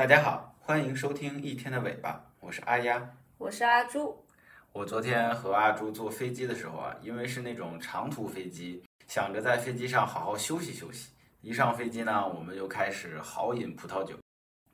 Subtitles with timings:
[0.00, 3.06] 大家好，欢迎收听一天的尾巴，我是阿丫。
[3.36, 4.16] 我是阿朱。
[4.72, 11.10] 我昨天和阿朱坐飞机的时候啊，因为是那种长途飞机，想着在飞机上好好休息休息。
[11.42, 14.14] 一上飞机呢，我们就开始豪饮葡萄酒，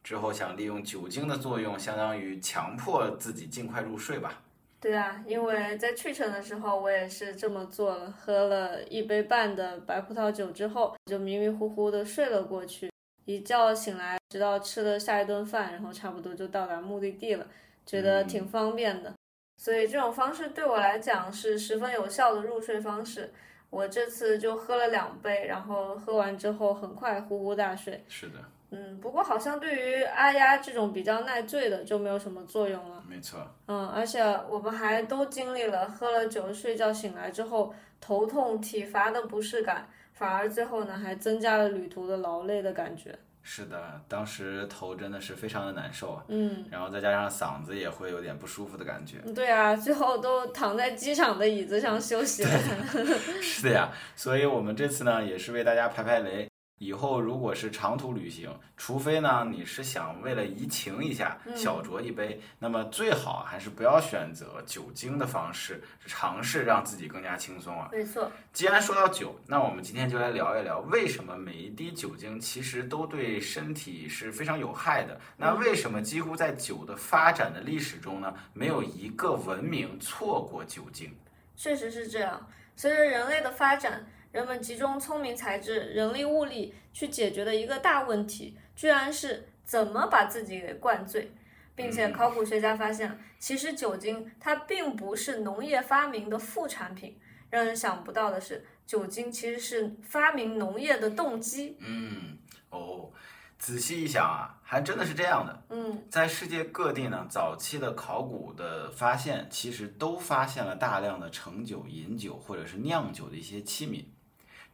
[0.05, 4.45] 之后想利用酒精的作用，相当于强迫自己尽快入睡吧。
[4.79, 12.89] 对啊，因为在去程的时候，我也是这么做了，喝了一杯半的白葡萄酒之后，就迷迷糊糊的睡了过去。
[13.27, 17.47] 一觉醒来，直到吃了下一顿饭，然后差不多就到达目的地了，
[17.85, 19.13] 觉得挺方便的。
[19.59, 23.33] 所以这种方式对我来讲是十分有效的入睡方式。
[23.69, 28.03] 我这次就喝了两杯，然后喝完之后很快呼呼大睡。
[28.09, 28.39] 是的，
[28.71, 33.03] 嗯，不过好像对于阿丫这种比较耐醉的就没有什么作用了。
[33.09, 33.41] 没错。
[33.67, 43.17] 嗯，而且我们还都经历了喝了酒睡觉醒来之后头痛体乏的不适感，反而最后呢还增加了旅途的劳累的感觉。
[43.49, 49.19] 是的，当时头真的是非常的难受啊，嗯，然后再加上嗓子也会有点不舒服的感觉。
[49.33, 52.51] 对啊，最后都躺在机场的椅子上休息了。
[53.41, 56.49] 是的呀，所以我们这次呢也是为大家排排雷。
[56.79, 67.89] 以后如果是长途旅行，除非呢你是想为了怡情一下，小酌一杯，那么最好还是不要选择酒精的方式，尝试让自己更加轻松啊。
[67.93, 68.31] 没错。
[68.53, 75.19] 既然说到酒，那我们今天就来聊一聊，为什么每一滴酒精其实都对身体是非常有害的？
[75.37, 81.11] 那为什么几乎在酒的发展的历史中呢，没有一个文明错过酒精？
[81.57, 82.47] 确实是这样。
[82.77, 84.05] 随着人类的发展。
[84.37, 91.33] 人们集中聪明才智、人力物力去解决的一个大问题，居然是怎么把自己给灌醉，
[91.75, 97.19] 并且考古学家发现，其实酒精它并不是农业发明的副产品。
[97.49, 101.79] 让人想不到的是，酒精其实是发明农业的动机。
[101.81, 102.37] 嗯，
[102.69, 103.11] 哦，
[103.59, 105.63] 仔细一想啊，还真的是这样的。
[105.71, 114.05] 嗯，在世界各地呢，早期的考古的发现，其实都发现了大量的盛酒、饮酒或者是酿酒的一些器皿。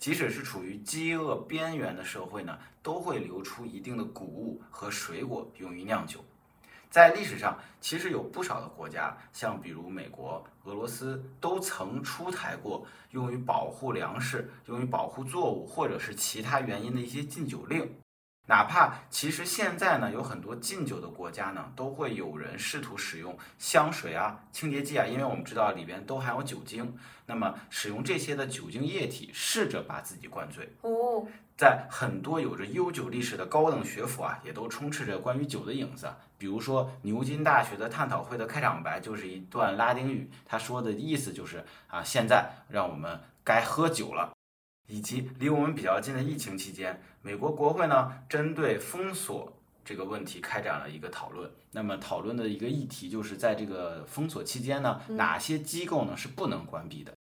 [0.02, 6.18] 即使是处于饥饿边缘的社会呢，都会留出一定的谷物和水果用于酿酒。
[6.90, 17.88] 在历史上，其实有不少的国家，像比如美国、俄罗斯，都曾出台过用于保护粮食、用于保护作物或者是其他原因的一些禁酒令。
[18.47, 26.97] 哪怕其实现在呢，有很多禁酒的国家呢，都会有人试图使用香水啊、清洁剂啊，因为我们知道里边都含有酒精。
[27.25, 30.69] 那么使用这些的酒精液体，试着把自己灌醉。
[30.81, 31.25] 哦，
[31.56, 36.12] 在很多有着悠久历史的高等学府啊，也都充斥着关于酒的影子。
[36.36, 44.32] 比如说牛津大学的探讨会的开场白就是一段拉丁语，他说的意思就是啊，现在让我们该喝酒了。
[44.92, 49.50] 以及离我们比较近的疫情期间，美国国会呢针对封锁
[49.82, 51.50] 这个问题开展了一个讨论。
[51.70, 57.14] 那么讨论的一个议题就是在这个封锁期间呢，哪些机构呢是不能关闭的？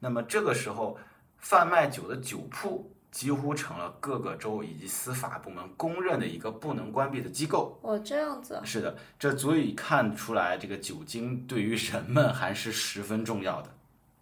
[0.00, 0.98] 那么这个时候，
[1.38, 7.78] 贩卖酒的酒铺几乎成了各个州以及司法部门公认的一个不能关闭的机构。
[7.82, 8.60] 哦，这样子。
[8.64, 13.72] 是的，这足以看出来这个酒精对于人们还是十分重要的。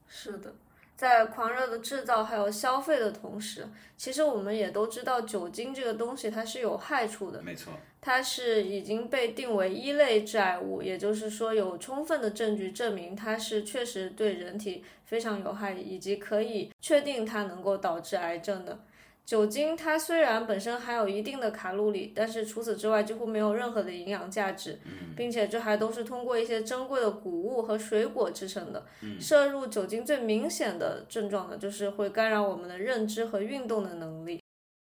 [0.07, 0.55] 是的。
[1.03, 7.43] 在狂热的制造还有消费的同时，其实我们也都知道，酒精这个东西它是有害处的。
[7.43, 18.79] 没错，它是已经被定为一类致癌物，也就是说有充分的证据证明它是确实对人体非常有害，以及可以确定它能够导致癌症的。
[19.25, 24.79] 酒精它虽然本身含有一定的卡路里，但是除此之外几乎没有任何的营养价值，
[25.17, 28.85] 并且这还都是通过一些珍贵的谷物和水果制成的。
[29.21, 34.43] 摄入酒精最明显的症状呢，就是会干扰我们的认知和运动的能力。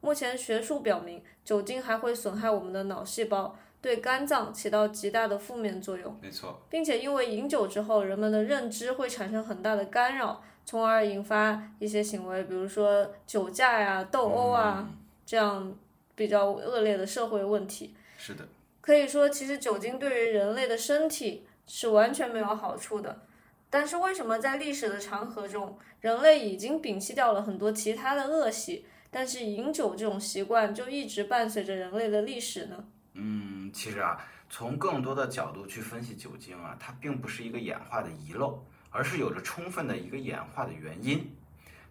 [0.02, 6.18] 目前学术表明，酒精还会损害我们的脑细胞，对肝脏起到极大的负面作用。
[6.22, 10.42] 没错，并且因为饮酒之后，人们的认知会产生很大的干扰。
[10.66, 14.90] 从而引发一些行为，比如说酒驾呀、斗殴啊，
[15.26, 15.76] 这样
[16.16, 17.94] 比较恶劣的社会问题。
[18.18, 18.48] 是的，
[18.80, 23.22] 可以说，其实酒精对于人类的身体是完全没有好处的。
[23.70, 32.84] 但是为什么在历史的长河中，人类已经摒弃掉了很多其他的恶习，但是饮酒这种习惯就一直伴随着人类的历史呢？
[33.14, 34.18] 嗯，其实啊，
[34.50, 38.62] 从更多的角度去分析酒精啊，它并不是一个演化的遗漏。
[38.92, 41.36] 而是有着充分的一个演化的原因，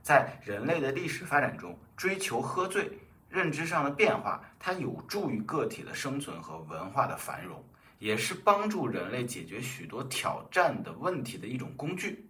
[0.03, 2.91] 在人类的历史发展中，追求喝醉，
[3.29, 7.65] 认知上的变化，它有助于个体的生存和文化的繁荣，
[7.99, 12.27] 也是帮助人类解决许多挑战的问题的一种工具。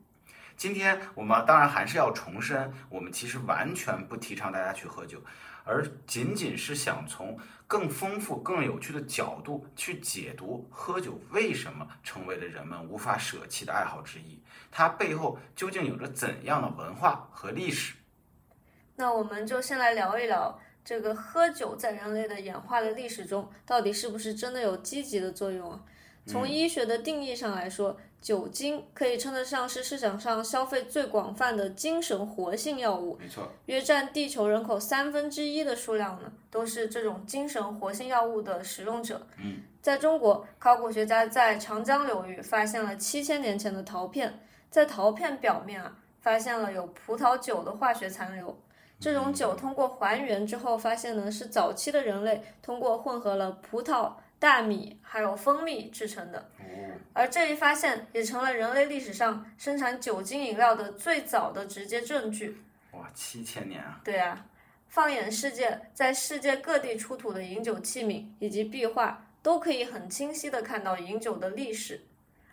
[0.56, 5.22] 今天我们当然还是要重申，我们其实完全不提倡大家去喝酒，
[5.64, 17.94] 而仅仅是想从更丰富、更有趣的角度去解读喝酒为什么成为了人们无法舍弃的爱好之一，它背后究竟有着怎样的文化和历史？
[18.96, 25.80] 那我们就先来聊一聊这个喝酒在人类的演化的历史中，到底是不是真的有积极的作用啊？
[26.26, 39.26] 从医学的定义上来说，酒精可以称得上是市场上消费最广泛的精神活性药物，没错，约占地球人口三分之一的数量呢，都是这种精神活性药物的使用者。
[39.42, 44.38] 嗯，在中国，考古学家在长江流域发现了七千年前的陶片，
[44.70, 48.54] 在陶片表面啊，发现了有葡萄酒的化学残留。
[49.00, 54.12] 这种酒通过还原之后，发现呢是早期的人类通过混合了葡萄。
[54.40, 56.50] 大米还有蜂蜜制成的，
[57.12, 62.56] 而这一发现也成了人类历史上生产酒精饮料的最早的直接证据。
[62.92, 64.00] 哇，七千年啊！
[64.02, 64.46] 对啊，
[64.88, 72.00] 放眼世界，在世界各地出土的饮酒器皿以及壁画，都可以很清晰地看到饮酒的历史。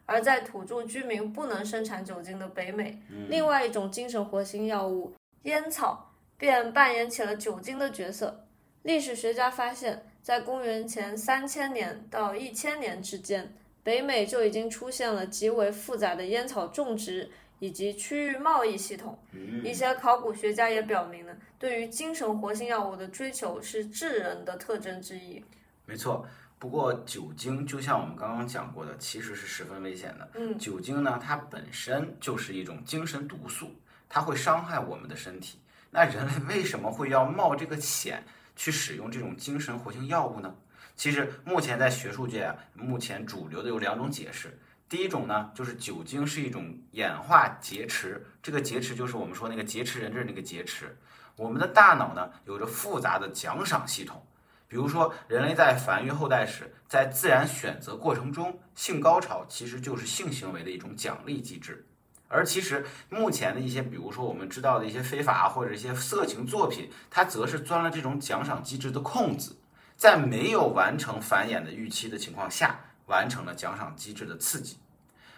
[0.06, 5.14] 而在土著居民不能生产酒精的北美，另外一种精神活性药物
[5.44, 8.46] 烟草便扮演起了酒精的角色。
[8.84, 10.06] 历史学家发现。
[10.28, 19.18] 在公元前三千年到一千年之间，北美就已经出现了极为复杂的烟草种植以及区域贸易系统。
[19.64, 25.42] 一些考古学家也表明呢，对于精神活性药物的追求是智人的特征之一。
[25.86, 26.28] 没错，
[26.60, 30.30] 不过酒精就像我们刚刚讲过的，其实是十分危险的。
[30.34, 33.72] 嗯，酒精呢，它本身就是一种精神毒素，
[34.10, 35.58] 它会伤害我们的身体。
[35.90, 38.22] 那人类为什么会要冒这个险？
[38.58, 40.54] 去使用这种精神活性药物呢？
[40.98, 44.60] 其实目前在学术界啊，目前主流的有两种解释。
[44.90, 50.98] 第一种呢，就是酒精是一种演化劫持，这个劫持就是我们说那个劫持人质那个劫持。
[51.36, 54.26] 我们的大脑呢，有着复杂的奖赏系统，
[54.68, 61.87] 比如说人类在繁育后代时，在自然选择过程中，性高潮其实就是性行为的一种奖励机制。
[62.30, 69.58] 而其实目前的一些，比如说我们知道的一些非法或者一些色情作品，它则是钻了这种奖赏机制的空子，
[69.96, 74.78] 在没有完成繁衍的预期的情况下，完成了奖赏机制的刺激。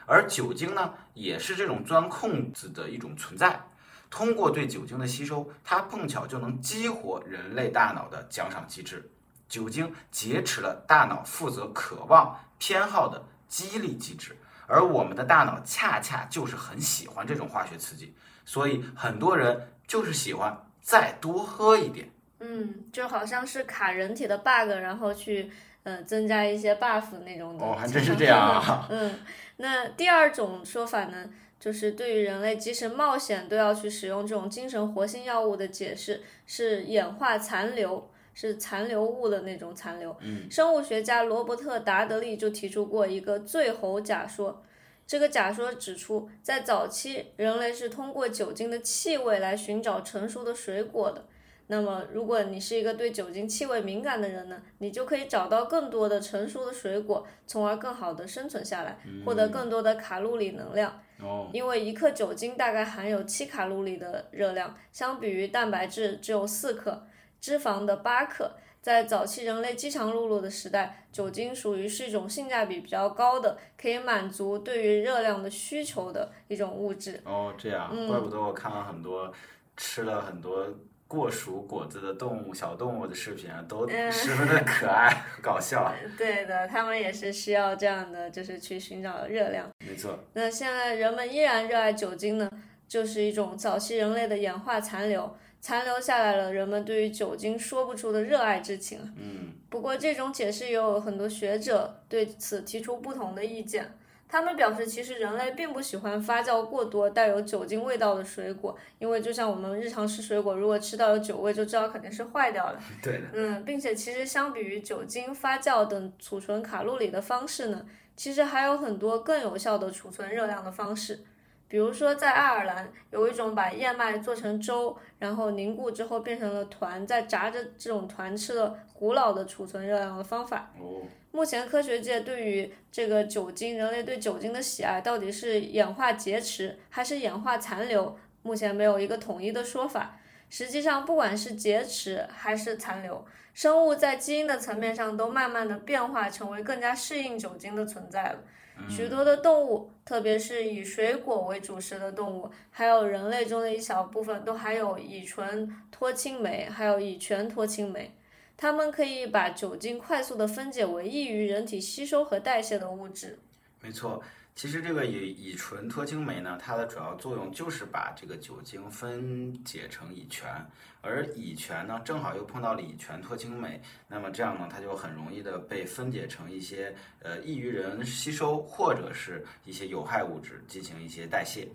[0.08, 3.62] 而酒精呢，也是这种钻空子的一种存在。
[4.10, 9.12] 通过对酒精的吸收，它碰巧就能激活人类大脑的奖赏机制。
[9.48, 14.36] 酒精劫持了大脑负责渴望偏好的激励机制。
[14.70, 18.14] 而我们的大脑恰恰就是很喜欢这种化学刺激，
[18.46, 22.08] 所以很多人就是喜欢再多喝一点。
[22.40, 25.52] 嗯，就好像是卡人体的 bug，然后去
[25.84, 27.66] 呃增加一些 buff 那种的。
[27.66, 28.88] 哦，还真是这样啊。
[28.92, 29.20] 嗯，
[29.58, 31.30] 那第二种说法呢，
[31.60, 38.10] 就是对于人类即使冒险都要去使用这种精神活性药物的解释是演化残留。
[38.40, 40.16] 是残留物的那种残留。
[40.50, 44.64] 生物学家罗伯特·达德利就提出过一个醉猴假说。
[45.06, 51.26] 这个假说指出，在早期，人类是通过酒精的气味来寻找成熟的水果的。
[51.68, 60.98] 那么，如果你是一个对酒精气味敏感的人呢，你就可以找到更多的成熟的水果，从而更好的生存下来，获得更多的卡路里能量。
[61.22, 67.06] 哦，因为一克酒精大概含有七卡路里的热量，相比于蛋白质只有四克。
[67.40, 77.22] 脂肪的八克，在早期人类饥肠辘辘的时代，酒精属于是一种性价比比较高的，可以满足对于热量的需求的一种物质。
[77.26, 79.32] 哦，这样，怪不得我看了很多
[79.78, 80.66] 吃了很多
[81.08, 85.92] 过熟果子的动物、小动物的视频啊，都十分的可爱 搞笑。
[86.18, 89.68] 对的，他们也是需要这样的，就是去寻找热量。
[89.86, 90.18] 没错。
[90.34, 92.50] 那现在人们依然热爱酒精呢，
[92.88, 95.36] 就是一种早期人类的演化残留。
[95.62, 99.00] 残留下来了人们对于酒精说不出的热爱之情。
[99.18, 103.92] 嗯，不过这种解释也有很多学者对此提出不同的意见。
[104.32, 112.80] 他们表示，其实人类并不喜欢发酵过多、带有酒精味道的水果，因为就像我们日常吃水果，如果吃到有酒味，就知道肯定是坏掉了。
[113.02, 113.24] 对的。
[113.34, 117.84] 嗯，并且其实相比于酒精发酵等储存卡路里的方式呢，
[118.16, 121.24] 其实还有很多更有效的储存热量的方式。
[121.70, 130.74] 比如说，在爱尔兰有一种把燕麦做成粥，然后凝固之后变成了团，再炸着这种团吃的古老的储存热量的方法。
[130.80, 131.04] 哦。
[131.32, 140.18] 目前科学界对于这个酒精，人类对酒精的喜爱到底是演化劫持还是演化残留，目前没有一个统一的说法。
[140.50, 143.24] 实际上，不管是劫持还是残留，
[143.54, 148.40] 生物在基因的层面上都慢慢的变化成为更加适应酒精的存在了。
[148.88, 158.12] 许多的动物，特别是以水果为主食的动物，还有人类中的一小部分，都含有乙醇脱氢酶，还有乙醛脱氢酶。
[158.58, 163.40] 它们可以把酒精快速的分解为易于人体吸收和代谢的物质。
[163.82, 164.22] 没错，
[164.60, 181.66] 其实这个乙乙醇脱氢酶呢，它的主要作用就是把这个酒精分解成乙醛，而乙醛呢，正好又碰到了乙醛脱氢酶，那么这样呢，它就很容易的被分解成一些呃易于人吸收或者是一些有害物质进行一些代谢。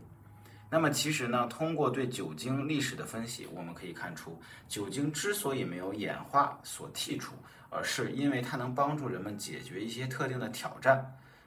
[0.68, 4.38] 那么其实呢，通过对酒精历史的分析，我们可以看出，
[4.68, 7.32] 酒精之所以没有演化所剔除，
[7.70, 11.02] 而是因为它能帮助人们解决一些特定的挑战。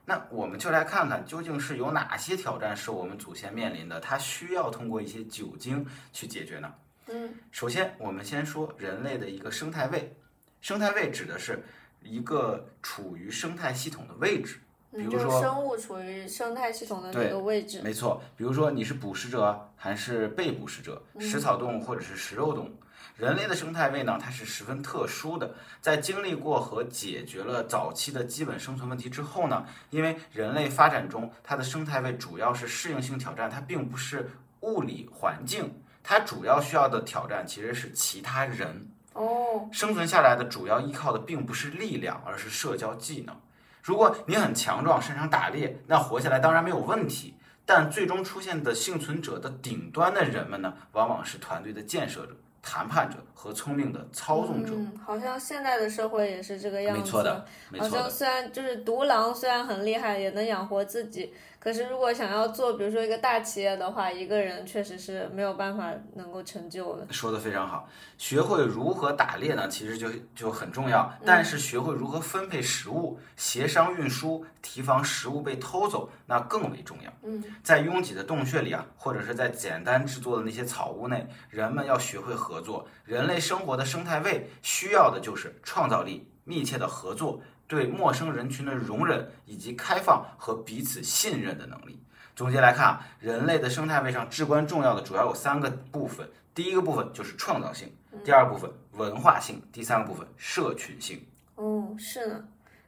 [0.09, 6.73] 那我们就来看看，究竟是有哪些挑战是我们祖先面临的，它需要通过一些酒精去解决呢？
[7.07, 10.15] 嗯，首先我们先说人类的一个生态位，
[10.61, 11.61] 生态位指的是
[12.01, 14.61] 一个处于生态系统的位置。
[14.93, 18.23] 比如说，生物处于生态系统的那个位置，没错。
[18.37, 21.03] 比如说，你是捕食者还是被捕食者？
[21.19, 22.71] 食草动物或者是食肉动物？
[23.15, 24.17] 人类的生态位呢？
[24.21, 25.55] 它是十分特殊的。
[25.81, 34.29] 在经历过和解决了早期的基本生存问题之后呢，因为人类发展中它的生态位主要是适应性挑战，它并不是
[34.61, 35.73] 物理环境，
[36.03, 38.87] 它主要需要的挑战其实是其他人。
[39.13, 43.35] 哦，生存下来的主要依靠的并不是力量，而是社交技能。
[43.81, 47.35] 如果你很强壮，擅长打猎，那活下来当然没有问题。
[47.65, 54.73] 但最终出现的幸存者的顶端的人们呢，往往是团队的建设者、谈判者和聪明的操纵者。
[54.73, 57.01] 嗯，好像现在的社会也是这个样子。
[57.01, 61.33] 没错的，没错好像虽然就是独狼，虽然很厉害，也能养活自己。
[61.67, 67.05] 可是，如果想要做，比如说一个大企业的话，一个人确实是没有办法能够成就的。
[67.11, 69.67] 说的非常好，学会如何打猎呢？
[69.67, 71.13] 其实就就很重要。
[71.25, 77.11] 但是，学会如何分配食物、协商运输、提防食物被偷走，那更为重要。
[77.23, 82.87] 嗯，在拥挤的洞穴里啊，或者是在简单制作的那些草屋内，人们要学会合作。
[83.03, 87.41] 人类生活的生态位需要的就是创造力、密切的合作。
[87.67, 91.99] 对陌生人群的容忍以及开放和彼此信任的能力。
[92.35, 96.27] 总结来看啊，人类的生态位上至关重要的主要有三个部分。
[96.53, 97.91] 第一个部分就是创造性，
[98.23, 101.23] 第二部分文化性，第三个部分社群性。
[101.55, 102.43] 哦，是呢，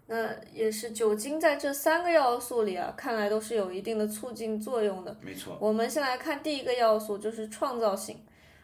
[0.07, 5.15] 那也是酒精在这三个要素里啊，看来都是有一定的促进作用的。
[5.21, 5.57] 没错。
[5.59, 8.19] 我们先来看第一个要素，就是创造性。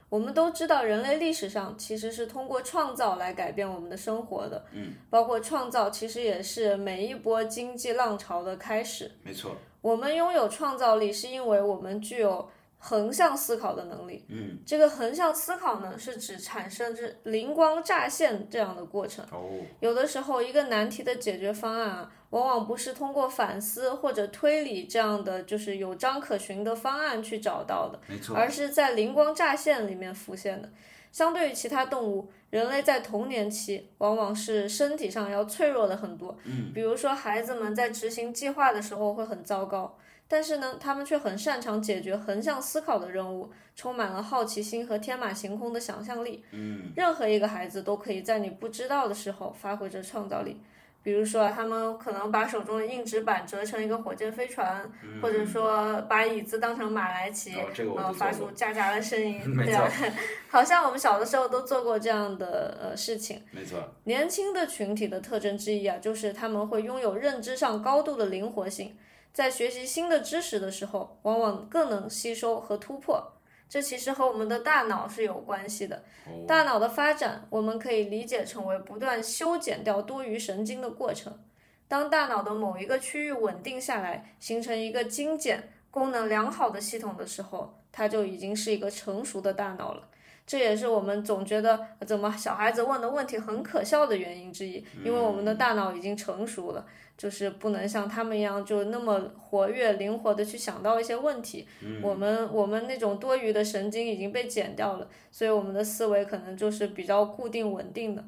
[0.09, 4.65] 我们都知道，人类历史上其实是通过创造来改变我们的生活的。
[4.71, 9.12] 嗯，包括创造其实也是每一波经济浪潮的开始。
[9.24, 12.50] 没错，我们拥有创造力，是因为我们具有。
[12.87, 19.25] 横向思考的能力，嗯，这个横向思考呢，是指产生这灵光乍现这样的过程。
[19.31, 19.49] 哦，
[19.79, 30.69] 有的时候一个难题的解决方案啊，往往不是通过反思或者推理这样的就是有章可循的方案去找到的，没错，而是在灵光乍现里面浮现的。
[31.11, 36.37] 相对于其他动物，人类在童年期往往是身体上要脆弱的很多。
[36.43, 39.97] 嗯，比如说孩子们在执行计划的时候会很糟糕。
[40.27, 46.44] 但是呢，他们却很擅长解决横向思考的任务，充满了好奇心和天马行空的想象力。
[46.51, 50.60] 嗯，任何一个孩子都可以在你不知道的时候发挥着创造力。
[51.03, 54.91] 比如说，他们可能把手中的硬纸板折成一个火箭飞船，
[55.22, 57.53] 或者说把椅子当成马来旗，
[57.96, 59.39] 呃，发出喳喳的声音。
[59.48, 59.88] 没错，
[60.50, 63.39] 好像我们小的时候都做过这样的呃事情。
[63.51, 63.77] 没错。
[64.05, 68.98] 年轻的群体的特征之一啊，就是他们会拥有认知上高度的灵活性。
[69.35, 73.33] 在学习新的知识的时候，往往更能吸收和突破。
[73.67, 76.05] 这其实和我们的大脑是有关系的。
[76.47, 81.37] 大脑的发展，我们可以理解成为不断修剪掉多余神经的过程。
[81.85, 90.07] 当大脑的某一个区域稳定下来，形成一个精简、功能良好的系统的时候，它就已经是一个成熟的大脑了。
[90.47, 96.85] 这也是我们总觉得怎么小孩子问的问题很可笑的原因之一，因为我们的大脑已经成熟了。
[97.17, 101.65] 就是不能像他们一样，就那么活跃、灵活的去想到一些问题。
[102.01, 108.23] 我们我们那种多余的神经已经被剪掉了，所以我们的思维可能就是比较固定稳定的。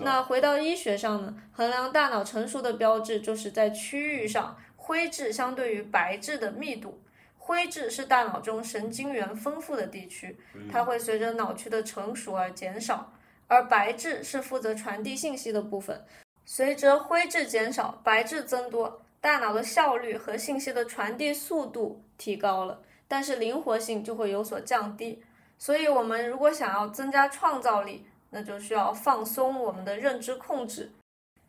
[0.00, 7.00] 那回到医学上呢，衡量大脑成熟的标志就是在区域上，灰质相对于白质的密度。
[7.44, 10.38] 灰质是大脑中神经元丰富的地区，
[10.70, 13.12] 它会随着脑区的成熟而减少，
[13.48, 16.04] 而白质是负责传递信息的部分。
[16.46, 25.20] 随着灰质减少，白质增多，大脑的效率和信息的传递速度提高了，但是灵活性就会有所降低。
[25.58, 30.92] 所以，我们如果想要增加创造力，那就需要放松我们的认知控制。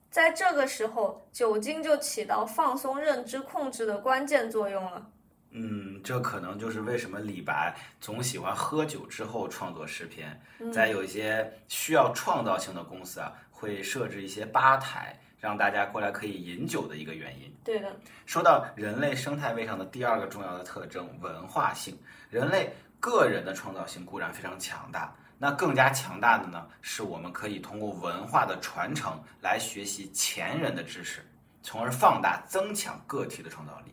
[0.09, 5.07] 在这个时候，酒精就起到放松认知、控制的关键作用了。
[5.55, 10.39] 嗯，这可能就是为什么李白总喜欢喝酒之后创作诗篇。
[10.73, 17.53] 在有一些需要创造性的公司啊，会设置一些吧台，让大家过来可以饮酒的一个原因。
[17.63, 17.95] 对的。
[18.25, 21.97] 说到人类生态位上的第二个重要的特征——文化性，
[22.29, 25.15] 人类个人的创造性固然非常强大。
[25.37, 31.19] 那更加强大的呢，是我们可以通过文化的传承来学习前人的知识，
[31.61, 33.91] 从而放大增强个体的创造力。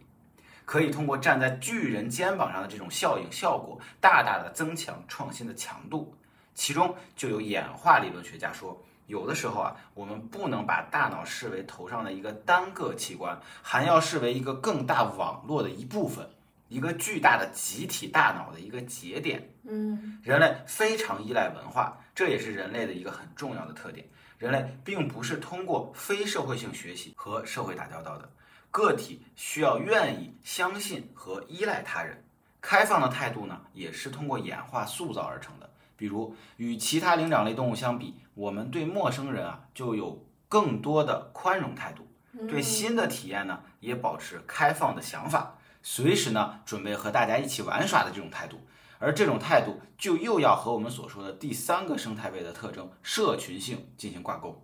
[0.70, 6.14] 可以通过站在巨人肩膀上的这种效应效果，大大的增强创新的强度。
[6.54, 16.24] 其中就有演化理论学家说，有的时候啊，我们不能把大脑视为头上的一个单个器官，还要视为一个更大网络的一部分。
[16.68, 24.06] 一个巨大的集体大脑的一个节点，嗯，人类非常依赖文化，这也是人类的一个很重要的特点。
[24.38, 28.30] 人类并不是通过非社会性学习和社会打交道的，
[28.70, 32.24] 个体需要愿意相信和依赖他人。
[32.60, 35.70] 开放的态度呢，也是通过演化塑造而成的。
[35.96, 42.06] 比如与其他灵长类动物相比，我们对陌生人啊就有更多的宽容态度，
[42.48, 45.58] 对新的体验呢也保持开放的想法。
[45.82, 48.60] 随时呢，准备和大家一起玩耍的这种态度，
[48.98, 54.62] 而这种态度就又要和我们所说的第三个生态位的特征——社群性进行挂钩。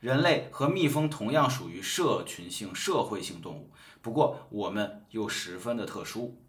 [0.00, 6.40] 人类和蜜蜂同样属于社群性、社会性动物，不过我们又十分的特殊。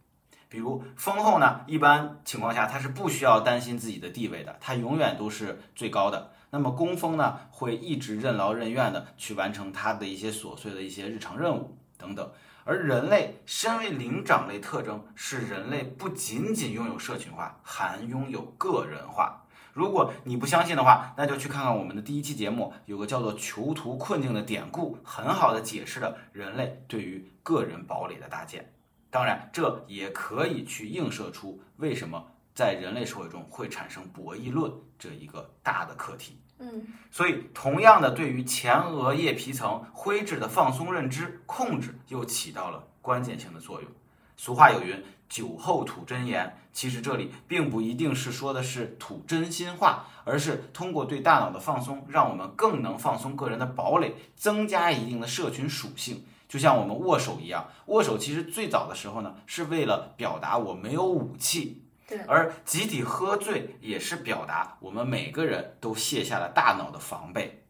[0.47, 6.31] 比如蜂后呢，一般情况下它是不需要担心自己的地位的，它永远都是最高的。
[6.51, 12.31] 那么工蜂呢，会一直任劳任怨的去完成它的一些琐碎的一些日常任务等等。
[12.65, 19.43] 而人类身为灵长类特征，是人类不仅仅拥有社群化，还拥有个人化。
[19.73, 28.73] 如果你不相信的话，那就去看看我们的第一期节目，有个叫做“囚徒困境”的典故，很好的解释了人类对于个人堡垒的搭建。
[29.09, 36.39] 当然，这也可以去映射出为什么在人类社会中会产生博弈论这一个大的课题。
[36.59, 43.89] 嗯，所以同样的，对于前额叶皮层灰质的放松认知控制，又起到了关键性的作用。
[44.35, 56.25] 俗话有云：“酒后吐真言。”其实这里并不一定是说的是吐真心话，而是通过对大脑的放松，让我们更能放松个人的堡垒，增加一定的社群属性。
[56.47, 61.83] 就像我们握手一样，握手其实最早的时候呢，是为了表达我没有武器。
[62.25, 67.63] 而集体喝醉也是表达我们每个人都卸下了大脑的防备。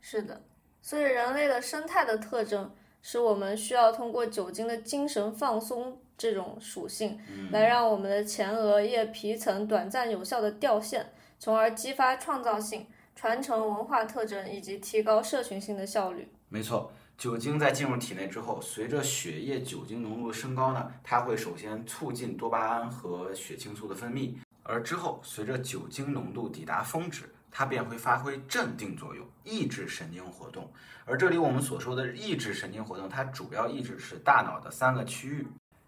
[0.00, 0.42] 是的，
[0.82, 7.18] 所以人类的生态的特征是我们需要通过酒精的精神放松这种属性，
[7.50, 16.28] 来让我们的前额叶皮层短暂有效的掉线，从而激发创造性、传承文化特征以及提高社群性的效率。
[16.48, 16.92] 没错。
[17.16, 30.68] 酒精在进入体内之后，随着血液酒精浓度的升高呢，它会首先促进多巴胺和血清素的分泌，而之后随着酒精浓度抵达峰值，它便会发挥镇定作用，抑制神经活动。
[31.04, 35.46] 而这里我们所说的抑制神经活动，它主要抑制是大脑的三个区域，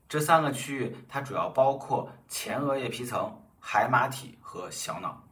[0.08, 5.22] 这三个区域它主要包括前额叶皮层、海马体和小脑。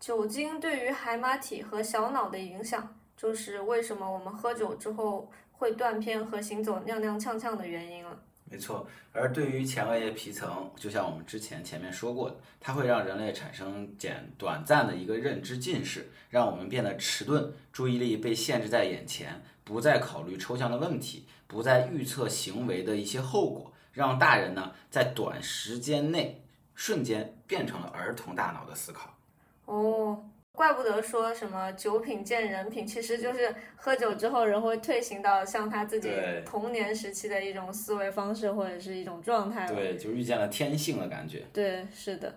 [0.00, 2.96] 酒精对于海马体和小脑的影响。
[3.16, 8.20] 就是为什么我们喝酒之后会断片和行走踉踉跄跄的原因了。
[8.50, 29.16] 没错，而对于前额叶皮层，就像我们之前前面说过的，它会让人类产生简短暂的一个认知近视，让我们变得迟钝，注意力被限制在眼前，不再考虑抽象的问题，不再预测行为的一些后果，让大人呢在短时间内瞬间变成了儿童大脑的思考。
[29.64, 30.22] 哦。
[30.56, 36.08] 怪不得说什么酒品见人品，其实就是喝酒之后人会退行到像他自己
[36.46, 41.44] 童年时期的一种思维方式或者是一种状态对，就遇见了天性的感觉。
[41.52, 42.32] 对，是的，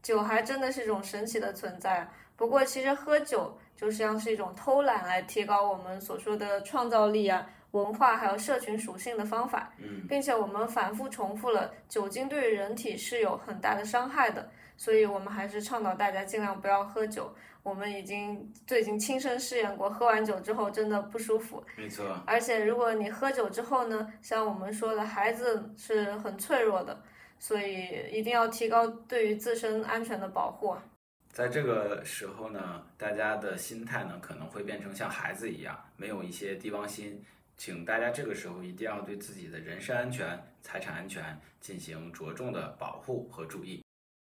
[0.00, 2.08] 酒还真的是一种神奇的存在。
[2.36, 9.72] 不过其实喝酒就像是一种偷懒来提高我们所说的创造力啊、文化还有社群属性的方法。
[9.78, 17.34] 嗯，并且我们反复重复了，酒精对于人体是有很大的伤害的，所以我们还是倡导大家尽量不要喝酒。
[17.62, 21.60] 我们已经最近亲身试验过，喝完酒之后真的不舒服。
[21.76, 22.16] 没错。
[22.24, 27.02] 而且如果你喝酒之后呢，像我们说的，孩子是很脆弱的，
[27.40, 30.76] 所以一定要提高对于自身安全的保护。
[31.32, 37.20] 在这个时候呢，大家的心态呢可能会变成像孩子一样，没有一些帝王心。
[37.56, 43.82] 请大家这个时候一定要对自己的人身安全、财产安全进行着重的保护和注意。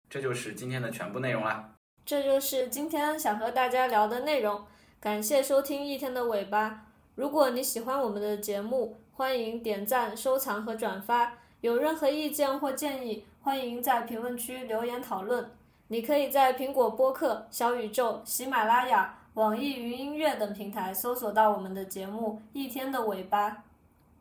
[0.10, 1.74] 这就是今天的全部内容啦。
[2.06, 4.66] 这就是今天想和大家聊的内容，
[5.00, 6.86] 感谢收听一天的尾巴。
[7.16, 11.38] 如果你喜欢我们的节目，欢迎点赞、收藏和转发。
[11.62, 15.50] 有任何意见或建议，欢迎在评论区留言讨论。
[15.88, 23.50] 你可以在苹果播客、小宇宙、喜马拉雅、网易云音乐等平台搜索到我们的节目《一天的尾巴》，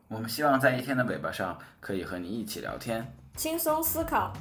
[0.09, 3.07] 我们希望在一天的尾巴上可以和你一起聊天。
[3.37, 4.33] 轻松思考，